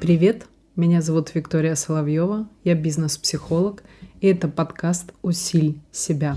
Привет, 0.00 0.46
меня 0.74 1.02
зовут 1.02 1.34
Виктория 1.34 1.74
Соловьева, 1.74 2.48
я 2.64 2.74
бизнес-психолог, 2.74 3.82
и 4.20 4.28
это 4.28 4.48
подкаст 4.48 5.12
«Усиль 5.22 5.80
себя». 5.92 6.36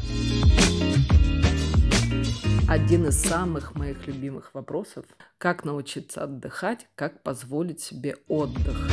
Один 2.68 3.08
из 3.08 3.22
самых 3.22 3.76
моих 3.76 4.08
любимых 4.08 4.54
вопросов– 4.54 5.06
как 5.38 5.66
научиться 5.66 6.24
отдыхать, 6.24 6.88
как 6.96 7.24
позволить 7.24 7.82
себе 7.82 8.16
отдых. 8.28 8.90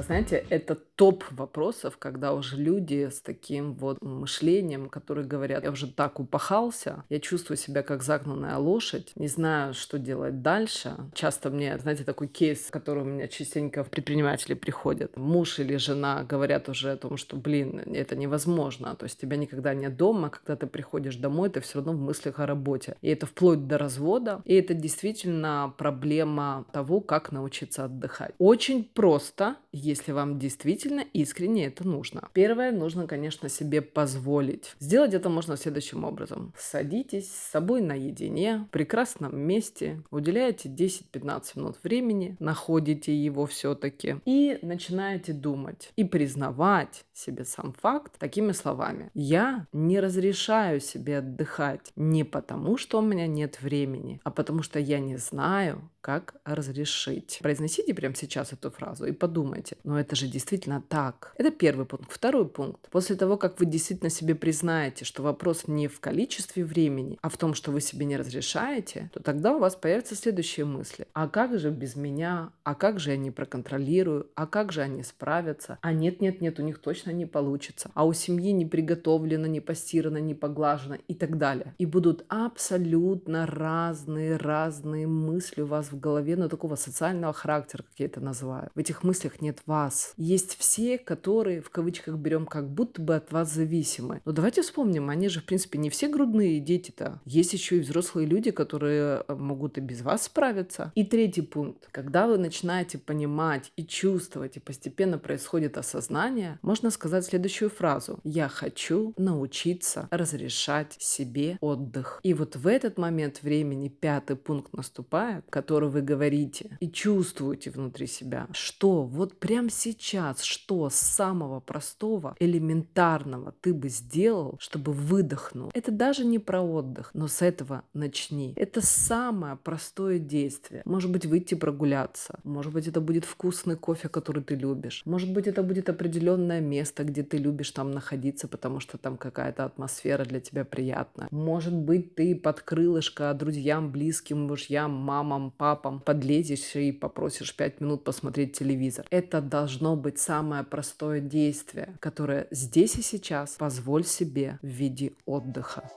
А, 0.00 0.02
знаете, 0.02 0.46
это 0.48 0.76
топ 0.76 1.24
вопросов, 1.30 1.98
когда 1.98 2.32
уже 2.32 2.56
люди 2.56 3.10
с 3.10 3.20
таким 3.20 3.74
вот 3.74 4.00
мышлением, 4.00 4.88
которые 4.88 5.26
говорят, 5.26 5.62
я 5.62 5.70
уже 5.70 5.88
так 5.88 6.20
упахался, 6.20 7.04
я 7.10 7.20
чувствую 7.20 7.58
себя 7.58 7.82
как 7.82 8.02
загнанная 8.02 8.56
лошадь, 8.56 9.12
не 9.14 9.28
знаю, 9.28 9.74
что 9.74 9.98
делать 9.98 10.40
дальше. 10.40 10.96
Часто 11.12 11.50
мне, 11.50 11.78
знаете, 11.78 12.04
такой 12.04 12.28
кейс, 12.28 12.70
который 12.70 13.02
у 13.02 13.06
меня 13.06 13.28
частенько 13.28 13.84
в 13.84 13.90
предприниматели 13.90 14.54
приходят. 14.54 15.14
Муж 15.18 15.58
или 15.58 15.76
жена 15.76 16.24
говорят 16.24 16.70
уже 16.70 16.92
о 16.92 16.96
том, 16.96 17.18
что, 17.18 17.36
блин, 17.36 17.82
это 17.94 18.16
невозможно. 18.16 18.96
То 18.96 19.04
есть 19.04 19.20
тебя 19.20 19.36
никогда 19.36 19.74
нет 19.74 19.98
дома, 19.98 20.30
когда 20.30 20.56
ты 20.56 20.66
приходишь 20.66 21.16
домой, 21.16 21.50
ты 21.50 21.60
все 21.60 21.78
равно 21.78 21.92
в 21.92 22.00
мыслях 22.00 22.38
о 22.38 22.46
работе. 22.46 22.96
И 23.02 23.10
это 23.10 23.26
вплоть 23.26 23.66
до 23.66 23.76
развода. 23.76 24.40
И 24.46 24.54
это 24.54 24.72
действительно 24.72 25.74
проблема 25.76 26.64
того, 26.72 27.00
как 27.00 27.32
научиться 27.32 27.84
отдыхать. 27.84 28.34
Очень 28.38 28.84
просто, 28.84 29.56
если 29.90 30.12
вам 30.12 30.38
действительно 30.38 31.04
искренне 31.12 31.66
это 31.66 31.86
нужно. 31.86 32.28
Первое, 32.32 32.72
нужно, 32.72 33.06
конечно, 33.06 33.48
себе 33.48 33.82
позволить. 33.82 34.74
Сделать 34.78 35.14
это 35.14 35.28
можно 35.28 35.56
следующим 35.56 36.04
образом. 36.04 36.54
Садитесь 36.56 37.30
с 37.30 37.50
собой 37.50 37.80
наедине, 37.82 38.66
в 38.68 38.70
прекрасном 38.70 39.38
месте, 39.38 40.02
уделяете 40.10 40.68
10-15 40.68 41.42
минут 41.56 41.76
времени, 41.82 42.36
находите 42.38 43.14
его 43.14 43.46
все-таки 43.46 44.16
и 44.24 44.58
начинаете 44.62 45.32
думать 45.32 45.92
и 45.96 46.04
признавать 46.04 47.04
себе 47.12 47.44
сам 47.44 47.72
факт 47.72 48.18
такими 48.18 48.52
словами. 48.52 49.10
Я 49.14 49.66
не 49.72 50.00
разрешаю 50.00 50.80
себе 50.80 51.18
отдыхать 51.18 51.92
не 51.96 52.24
потому, 52.24 52.76
что 52.76 52.98
у 52.98 53.02
меня 53.02 53.26
нет 53.26 53.60
времени, 53.60 54.20
а 54.24 54.30
потому 54.30 54.62
что 54.62 54.78
я 54.78 55.00
не 55.00 55.16
знаю, 55.16 55.90
как 56.00 56.36
разрешить. 56.44 57.38
Произносите 57.42 57.94
прямо 57.94 58.14
сейчас 58.14 58.52
эту 58.52 58.70
фразу 58.70 59.06
и 59.06 59.12
подумайте, 59.12 59.76
но 59.84 59.98
это 59.98 60.16
же 60.16 60.26
действительно 60.26 60.82
так. 60.88 61.34
Это 61.36 61.50
первый 61.50 61.86
пункт. 61.86 62.10
Второй 62.10 62.48
пункт. 62.48 62.88
После 62.90 63.16
того, 63.16 63.36
как 63.36 63.60
вы 63.60 63.66
действительно 63.66 64.10
себе 64.10 64.34
признаете, 64.34 65.04
что 65.04 65.22
вопрос 65.22 65.68
не 65.68 65.88
в 65.88 66.00
количестве 66.00 66.64
времени, 66.64 67.18
а 67.22 67.28
в 67.28 67.36
том, 67.36 67.54
что 67.54 67.70
вы 67.70 67.80
себе 67.80 68.06
не 68.06 68.16
разрешаете, 68.16 69.10
то 69.12 69.20
тогда 69.20 69.54
у 69.54 69.58
вас 69.58 69.76
появятся 69.76 70.14
следующие 70.14 70.66
мысли. 70.66 71.06
А 71.12 71.28
как 71.28 71.58
же 71.58 71.70
без 71.70 71.96
меня? 71.96 72.50
А 72.64 72.74
как 72.74 73.00
же 73.00 73.10
я 73.10 73.16
не 73.16 73.30
проконтролирую? 73.30 74.28
А 74.34 74.46
как 74.46 74.72
же 74.72 74.82
они 74.82 75.02
справятся? 75.02 75.78
А 75.82 75.92
нет-нет-нет, 75.92 76.58
у 76.58 76.62
них 76.62 76.78
точно 76.78 77.10
не 77.10 77.26
получится. 77.26 77.90
А 77.94 78.06
у 78.06 78.12
семьи 78.12 78.52
не 78.52 78.66
приготовлено, 78.66 79.46
не 79.46 79.60
постирано, 79.60 80.18
не 80.18 80.34
поглажено 80.34 80.96
и 81.08 81.14
так 81.14 81.38
далее. 81.38 81.74
И 81.78 81.86
будут 81.86 82.24
абсолютно 82.28 83.46
разные, 83.46 84.36
разные 84.36 85.06
мысли 85.06 85.62
у 85.62 85.66
вас 85.66 85.92
в 85.92 86.00
голове, 86.00 86.36
но 86.36 86.48
такого 86.48 86.76
социального 86.76 87.32
характера, 87.32 87.82
как 87.82 87.98
я 87.98 88.06
это 88.06 88.20
называю. 88.20 88.70
В 88.74 88.78
этих 88.78 89.02
мыслях 89.04 89.40
нет 89.40 89.58
вас. 89.70 90.14
Есть 90.16 90.56
все, 90.58 90.98
которые, 90.98 91.60
в 91.60 91.70
кавычках 91.70 92.16
берем, 92.16 92.44
как 92.44 92.68
будто 92.68 93.00
бы 93.00 93.14
от 93.14 93.30
вас 93.30 93.54
зависимы. 93.54 94.20
Но 94.24 94.32
давайте 94.32 94.62
вспомним, 94.62 95.08
они 95.10 95.28
же, 95.28 95.40
в 95.40 95.44
принципе, 95.44 95.78
не 95.78 95.90
все 95.90 96.08
грудные 96.08 96.58
дети-то. 96.58 97.20
Есть 97.24 97.52
еще 97.52 97.76
и 97.76 97.80
взрослые 97.80 98.26
люди, 98.26 98.50
которые 98.50 99.22
э, 99.28 99.34
могут 99.36 99.78
и 99.78 99.80
без 99.80 100.02
вас 100.02 100.24
справиться. 100.24 100.90
И 100.96 101.04
третий 101.04 101.42
пункт. 101.42 101.88
Когда 101.92 102.26
вы 102.26 102.36
начинаете 102.36 102.98
понимать 102.98 103.70
и 103.76 103.86
чувствовать, 103.86 104.56
и 104.56 104.60
постепенно 104.60 105.18
происходит 105.18 105.78
осознание, 105.78 106.58
можно 106.62 106.90
сказать 106.90 107.24
следующую 107.24 107.70
фразу. 107.70 108.18
Я 108.24 108.48
хочу 108.48 109.14
научиться 109.16 110.08
разрешать 110.10 110.96
себе 110.98 111.58
отдых. 111.60 112.18
И 112.24 112.34
вот 112.34 112.56
в 112.56 112.66
этот 112.66 112.98
момент 112.98 113.42
времени 113.42 113.88
пятый 113.88 114.34
пункт 114.34 114.72
наступает, 114.72 115.44
который 115.48 115.88
вы 115.88 116.02
говорите 116.02 116.76
и 116.80 116.90
чувствуете 116.90 117.70
внутри 117.70 118.08
себя, 118.08 118.48
что 118.50 119.04
вот 119.04 119.38
прямо 119.60 119.70
сейчас, 119.70 120.42
что 120.42 120.88
самого 120.90 121.60
простого, 121.60 122.34
элементарного 122.40 123.52
ты 123.60 123.74
бы 123.74 123.90
сделал, 123.90 124.56
чтобы 124.58 124.92
выдохнул. 124.92 125.70
Это 125.74 125.92
даже 125.92 126.24
не 126.24 126.38
про 126.38 126.62
отдых, 126.62 127.10
но 127.12 127.28
с 127.28 127.42
этого 127.42 127.82
начни. 127.92 128.54
Это 128.56 128.80
самое 128.80 129.56
простое 129.56 130.18
действие. 130.18 130.80
Может 130.86 131.10
быть, 131.10 131.26
выйти 131.26 131.54
прогуляться. 131.54 132.38
Может 132.42 132.72
быть, 132.72 132.86
это 132.86 133.02
будет 133.02 133.26
вкусный 133.26 133.76
кофе, 133.76 134.08
который 134.08 134.42
ты 134.42 134.54
любишь. 134.54 135.02
Может 135.04 135.30
быть, 135.30 135.46
это 135.46 135.62
будет 135.62 135.90
определенное 135.90 136.60
место, 136.60 137.04
где 137.04 137.22
ты 137.22 137.36
любишь 137.36 137.70
там 137.72 137.90
находиться, 137.90 138.48
потому 138.48 138.80
что 138.80 138.96
там 138.96 139.18
какая-то 139.18 139.66
атмосфера 139.66 140.24
для 140.24 140.40
тебя 140.40 140.64
приятная. 140.64 141.28
Может 141.30 141.74
быть, 141.74 142.14
ты 142.14 142.34
под 142.34 142.62
крылышко 142.62 143.34
друзьям, 143.34 143.92
близким, 143.92 144.46
мужьям, 144.46 144.92
мамам, 144.92 145.50
папам 145.50 146.00
подлезешь 146.00 146.76
и 146.76 146.92
попросишь 146.92 147.54
пять 147.54 147.82
минут 147.82 148.04
посмотреть 148.04 148.56
телевизор. 148.56 149.04
Это 149.40 149.48
должно 149.48 149.96
быть 149.96 150.18
самое 150.18 150.64
простое 150.64 151.20
действие, 151.20 151.94
которое 151.98 152.46
здесь 152.50 152.96
и 152.96 153.02
сейчас 153.02 153.52
позволь 153.52 154.04
себе 154.04 154.58
в 154.60 154.66
виде 154.66 155.14
отдыха. 155.24 155.90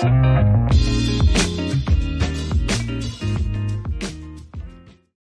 thank 0.00 1.48
you 1.48 1.57